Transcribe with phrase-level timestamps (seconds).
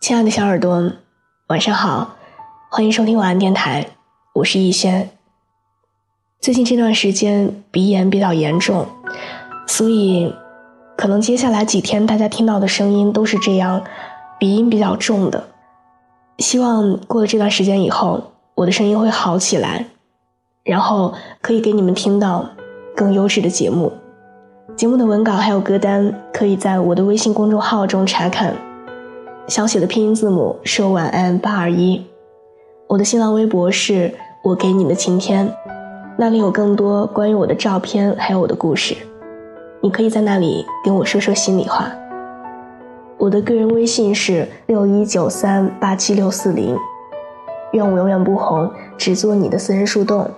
[0.00, 0.90] 亲爱的小耳朵，
[1.48, 2.16] 晚上好，
[2.70, 3.86] 欢迎收听晚安电台，
[4.32, 5.10] 我是逸轩。
[6.40, 8.86] 最近这段时间鼻炎比较严重，
[9.66, 10.34] 所以
[10.96, 13.84] 可能接下来几天大家听到的声音都是这样，
[14.38, 15.44] 鼻音比较重的。
[16.38, 19.84] 希望过了这段时间以后，我的声音会好起来，
[20.64, 21.12] 然后
[21.42, 22.48] 可以给你们听到
[22.96, 23.92] 更优质的节目。
[24.74, 28.56] 节目的文稿还有歌单，可以在我的微信公众号中查看。
[29.50, 32.06] 小写的拼音字母说晚安八二一，
[32.86, 34.14] 我的新浪微博是
[34.44, 35.52] 我给你的晴天，
[36.16, 38.94] 那里有更多关于我的照片，还有我的故事，
[39.80, 41.90] 你可以在那里跟我说说心里话。
[43.18, 46.78] 我的个人微信是六一九三八七六四零，
[47.72, 50.30] 愿我永远不红，只做你的私人树洞，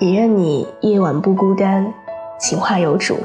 [0.00, 1.94] 也愿你夜晚不孤单，
[2.40, 3.18] 情话有主。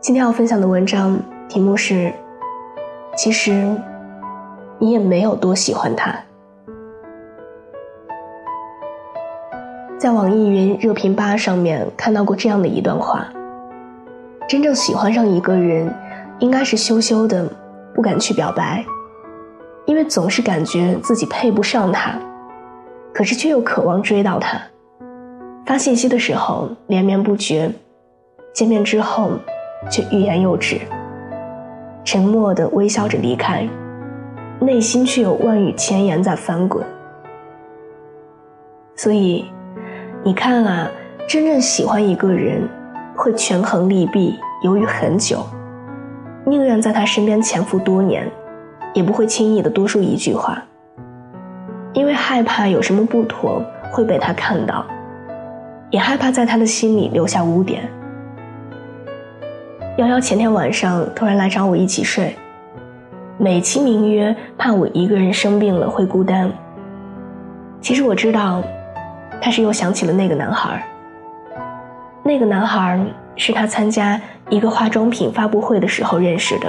[0.00, 2.12] 今天要分享的文章题目是。
[3.16, 3.70] 其实，
[4.78, 6.14] 你也没有多喜欢他。
[9.96, 13.26] 在网易云热评吧上面看到过这样的一段话：
[14.48, 15.94] 真正喜欢上一个人，
[16.40, 17.48] 应该是羞羞的，
[17.94, 18.84] 不敢去表白，
[19.86, 22.18] 因为总是感觉自己配不上他，
[23.14, 24.60] 可是却又渴望追到他。
[25.64, 27.70] 发信息的时候连绵不绝，
[28.52, 29.30] 见面之后
[29.88, 30.80] 却欲言又止。
[32.04, 33.66] 沉默的微笑着离开，
[34.60, 36.84] 内心却有万语千言在翻滚。
[38.94, 39.46] 所以，
[40.22, 40.88] 你看啊，
[41.26, 42.68] 真正喜欢一个人，
[43.16, 45.44] 会权衡利弊，犹豫很久，
[46.44, 48.30] 宁愿在他身边潜伏多年，
[48.92, 50.62] 也不会轻易的多说一句话，
[51.94, 54.84] 因为害怕有什么不妥会被他看到，
[55.90, 57.90] 也害怕在他的心里留下污点。
[59.96, 62.36] 幺幺前天晚上突然来找我一起睡，
[63.38, 66.50] 美其名曰怕我一个人生病了会孤单。
[67.80, 68.60] 其实我知道，
[69.40, 70.84] 他是又想起了那个男孩。
[72.24, 72.98] 那个男孩
[73.36, 74.20] 是他参加
[74.50, 76.66] 一个化妆品发布会的时候认识的，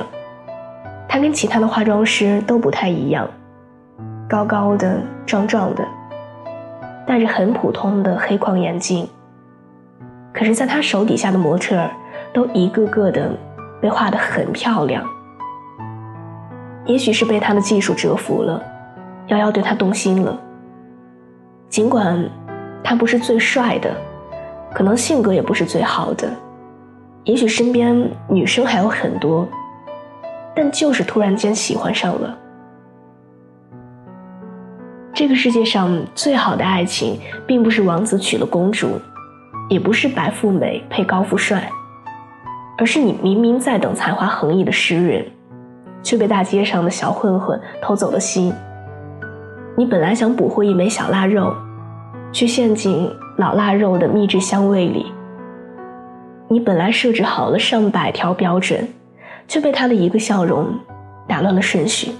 [1.08, 3.28] 他跟其他的化妆师都不太一样，
[4.30, 5.84] 高高的、壮壮的，
[7.08, 9.10] 戴着很普通的黑框眼镜。
[10.32, 11.90] 可是，在他手底下的模特。
[12.36, 13.32] 都一个个的
[13.82, 15.02] 被画得很漂亮，
[16.86, 18.62] 也许是被他的技术折服了，
[19.28, 20.38] 瑶瑶对他动心了。
[21.70, 22.30] 尽管
[22.84, 23.90] 他不是最帅的，
[24.74, 26.30] 可能性格也不是最好的，
[27.24, 29.48] 也许身边女生还有很多，
[30.54, 32.38] 但就是突然间喜欢上了。
[35.14, 37.18] 这个世界上最好的爱情，
[37.48, 39.00] 并不是王子娶了公主，
[39.70, 41.70] 也不是白富美配高富帅。
[42.78, 45.26] 而是你明明在等才华横溢的诗人，
[46.04, 48.54] 却被大街上的小混混偷走了心。
[49.78, 51.54] 你本来想捕获一枚小腊肉，
[52.32, 55.06] 却陷进老腊肉的秘制香味里。
[56.48, 58.88] 你本来设置好了上百条标准，
[59.48, 60.68] 却被他的一个笑容
[61.28, 62.12] 打乱了顺序。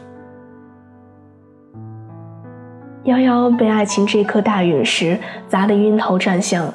[3.04, 6.74] 夭夭被爱情这颗大陨石砸得晕头转向，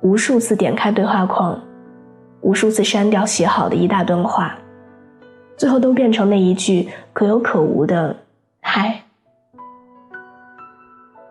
[0.00, 1.56] 无数次点开对话框。
[2.44, 4.54] 无数次删掉写好的一大段话，
[5.56, 8.14] 最后都变成那一句可有可无的
[8.60, 9.00] “嗨”。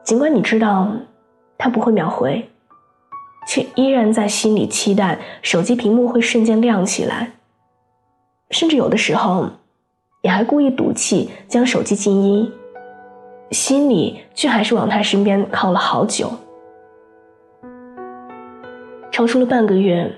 [0.03, 0.91] 尽管你知道
[1.55, 2.49] 他不会秒回，
[3.47, 7.31] 却依然在心里期待手机屏幕会瞬间亮起来。
[8.49, 9.47] 甚至有的时候，
[10.23, 12.51] 你还故意赌气将手机静音，
[13.51, 16.31] 心里却还是往他身边靠了好久。
[19.11, 20.11] 踌躇了半个月。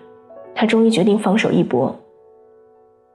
[0.56, 1.94] 他终于决定放手一搏，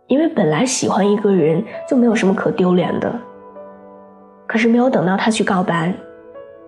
[0.09, 3.13] 因为本来喜欢一个人就没有什么可丢脸的。
[4.47, 5.93] 可是没有等到他去告白，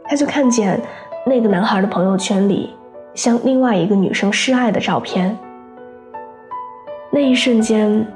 [0.04, 0.80] 他就看见
[1.26, 2.70] 那个男孩的朋友圈里
[3.12, 5.36] 向另外一个女生示爱的照片。
[7.10, 8.06] 那一瞬间，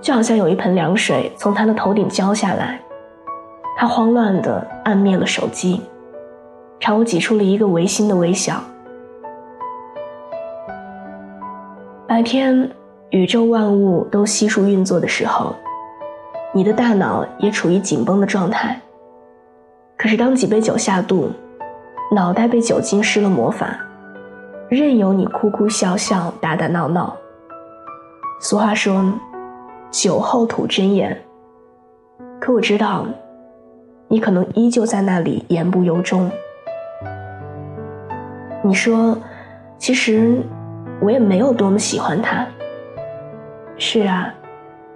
[0.00, 2.80] 就好像有一盆凉水从他的头顶浇下来，
[3.76, 5.82] 他慌乱地按灭了手机，
[6.78, 8.62] 朝我挤出了一个违心的微笑。
[12.10, 12.68] 白天，
[13.10, 15.54] 宇宙万物都悉数运作的时候，
[16.52, 18.76] 你的大脑也处于紧绷的状态。
[19.96, 21.30] 可是，当几杯酒下肚，
[22.12, 23.78] 脑袋被酒精施了魔法，
[24.68, 27.16] 任由你哭哭笑笑、打打闹闹。
[28.40, 29.12] 俗话说
[29.92, 31.16] ：“酒后吐真言。”
[32.42, 33.06] 可我知道，
[34.08, 36.28] 你可能依旧在那里言不由衷。
[38.64, 39.16] 你说
[39.78, 40.42] ：“其实……”
[41.00, 42.46] 我也没有多么喜欢他。
[43.76, 44.32] 是啊，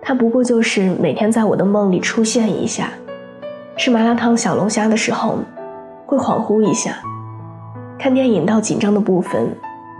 [0.02, 2.90] 他不过就是每天在我的梦里出现一下，
[3.76, 5.38] 吃麻辣烫、小龙虾的时候
[6.04, 6.96] 会恍惚一下，
[7.98, 9.48] 看电影到紧张的部分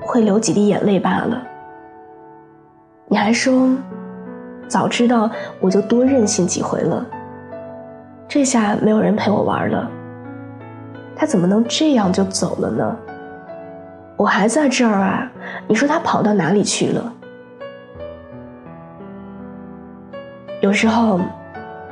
[0.03, 1.43] 会流几滴眼泪罢了。
[3.07, 3.71] 你还说，
[4.69, 5.31] 早知道
[5.61, 7.07] 我就多任性几回了。
[8.29, 9.89] 这下没有人陪我玩了，
[11.15, 12.97] 他怎么能这样就走了呢？
[14.17, 15.31] 我还在这儿啊！
[15.67, 17.13] 你说他跑到哪里去了？
[20.61, 21.21] 有时候，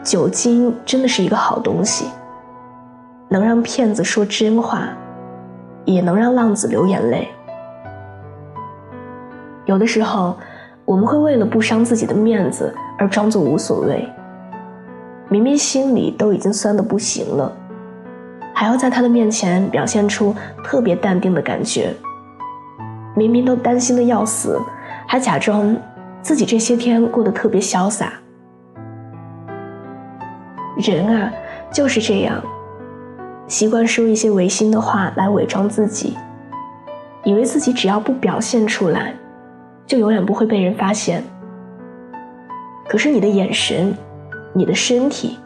[0.03, 2.07] 酒精真的是一个好东西，
[3.29, 4.89] 能让骗子说真话，
[5.85, 7.29] 也能让浪子流眼泪。
[9.67, 10.37] 有的时候，
[10.85, 14.09] 我们会为了不伤自己的面子而装作无所谓。
[15.29, 17.53] 明明心里都已经酸的不行了，
[18.55, 21.93] 还要在他的面前表现出特别淡定的感觉。
[23.14, 24.61] 明明都担心的要死，
[25.06, 25.76] 还假装
[26.20, 28.12] 自己这些天过得特别潇洒。
[30.76, 31.32] 人啊，
[31.70, 32.43] 就是这样，
[33.47, 36.17] 习惯说一些违心的话来伪装自己，
[37.25, 39.15] 以为自己只要不表现出来，
[39.87, 41.23] 就永远不会被人发现。
[42.88, 43.94] 可是你的眼神。
[44.55, 45.38] 你的身体，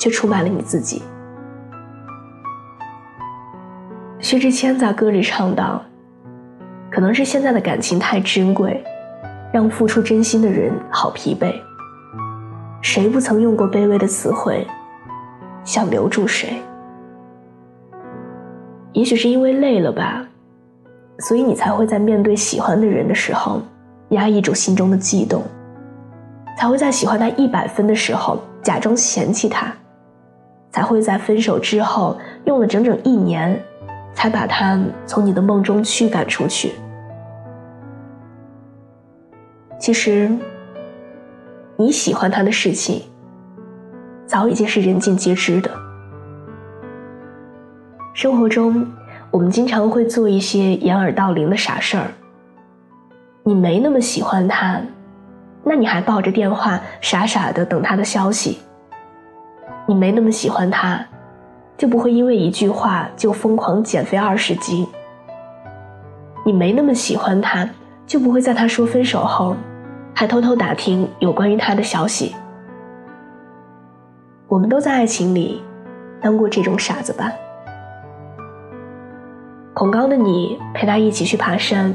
[0.00, 1.00] 却出卖了你自己。
[4.18, 5.80] 薛之谦在歌里唱道
[6.90, 8.82] ：“可能是现在的感情太珍贵，
[9.52, 11.52] 让付出真心的人好疲惫。
[12.80, 14.66] 谁不曾用过卑微的词汇，
[15.64, 16.62] 想留住谁？
[18.92, 20.24] 也许是因为累了吧，
[21.18, 23.60] 所以你才会在面对喜欢的人的时候，
[24.10, 25.42] 压抑住心中的悸动。”
[26.56, 29.70] 才会在喜欢他一百分的时候假装嫌弃他，
[30.70, 32.16] 才会在分手之后
[32.46, 33.62] 用了整整一年，
[34.16, 36.72] 才把他从你的梦中驱赶出去。
[39.78, 40.30] 其实，
[41.76, 43.02] 你喜欢他的事情，
[44.26, 45.70] 早已经是人尽皆知的。
[48.14, 48.90] 生活中，
[49.30, 52.06] 我们经常会做一些掩耳盗铃的傻事儿。
[53.44, 54.80] 你没那么喜欢他。
[55.62, 58.60] 那你还抱着电话傻傻的等他的消息？
[59.86, 61.04] 你没那么喜欢他，
[61.76, 64.86] 就不会因为一句话就疯狂减肥二十斤。
[66.44, 67.68] 你没那么喜欢他，
[68.06, 69.56] 就不会在他说分手后，
[70.14, 72.34] 还偷偷打听有关于他的消息。
[74.48, 75.62] 我们都在爱情里，
[76.20, 77.32] 当过这种傻子吧？
[79.74, 81.92] 恐高的你陪他一起去爬山。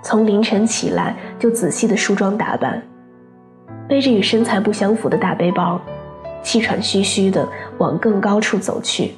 [0.00, 2.80] 从凌晨起来就仔细的梳妆打扮，
[3.88, 5.80] 背着与身材不相符的大背包，
[6.42, 7.46] 气喘吁吁的
[7.78, 9.14] 往更高处走去。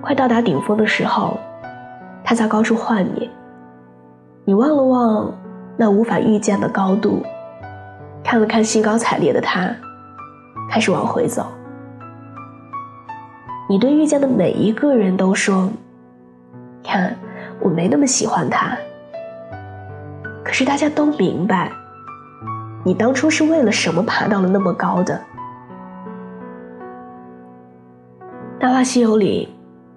[0.00, 1.38] 快到达顶峰的时候，
[2.24, 3.30] 他在高处唤你，
[4.44, 5.34] 你望了望
[5.76, 7.22] 那无法预见的高度，
[8.24, 9.68] 看了看兴高采烈的他，
[10.70, 11.46] 开始往回走。
[13.68, 15.68] 你对遇见的每一个人都说
[16.82, 17.14] ：“看，
[17.60, 18.76] 我没那么喜欢他。”
[20.42, 21.70] 可是大家都明白，
[22.82, 25.14] 你当初是为了什么爬到了那么高的？
[28.60, 29.48] 《大话西游》里，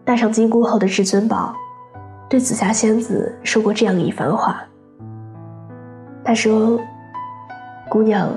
[0.05, 1.55] 戴上金箍后的至尊宝，
[2.29, 4.63] 对紫霞仙子说过这样一番话。
[6.23, 6.79] 他说
[7.89, 8.29] ：“姑娘，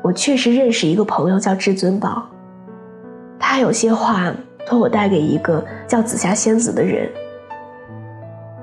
[0.00, 2.24] 我确实认识一个朋友叫至尊宝，
[3.38, 4.32] 他有些话
[4.64, 7.10] 托我带给一个叫紫霞仙子的人。”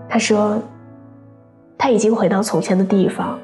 [0.08, 0.58] 他说。
[1.82, 3.40] 他已经回到从前的地方，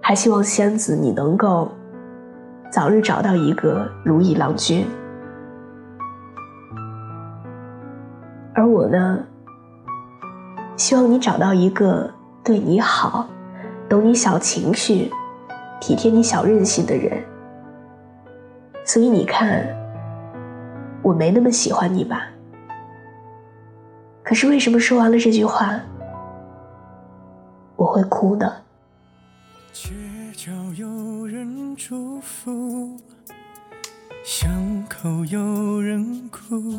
[0.00, 1.70] 还希望仙子你能够
[2.72, 4.84] 早日找到一个如意郎君。
[8.60, 9.24] 而我呢，
[10.76, 12.12] 希望你找到一个
[12.44, 13.26] 对你好、
[13.88, 15.10] 懂你小情绪、
[15.80, 17.24] 体贴你小任性的人。
[18.84, 19.66] 所以你看，
[21.00, 22.26] 我没那么喜欢你吧？
[24.22, 25.80] 可是为什么说完了这句话？
[27.76, 28.62] 我会哭的。
[29.72, 29.90] 街
[30.36, 32.94] 角有人祝福，
[34.22, 34.50] 巷
[34.86, 36.78] 口有人哭，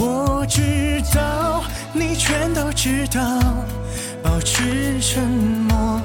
[0.00, 3.20] 我知道，你全都知道，
[4.22, 6.00] 保持沉默。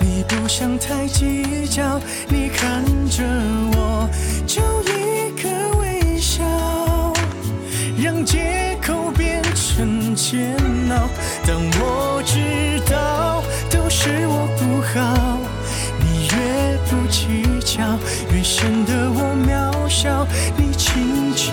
[0.00, 3.22] 你不想太计较，你看着
[3.74, 4.08] 我，
[4.46, 6.42] 就一个微笑，
[8.02, 10.56] 让借口变成煎
[10.90, 11.06] 熬。
[11.46, 15.38] 当我知道都是我不好，
[16.00, 17.98] 你越不计较，
[18.32, 20.26] 越显得我渺小。
[20.56, 21.52] 你轻轻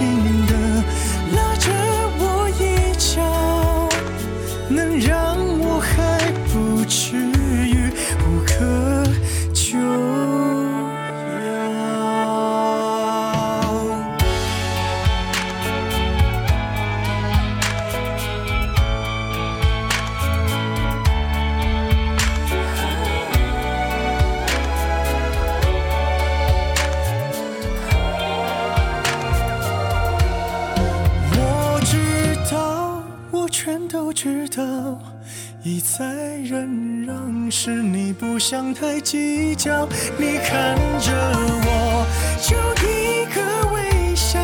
[37.63, 39.87] 是你不想太计较。
[40.17, 41.11] 你看着
[41.63, 42.07] 我，
[42.41, 43.39] 就一个
[43.69, 44.39] 微笑，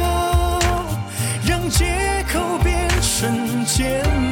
[1.43, 4.26] 让借口变成煎熬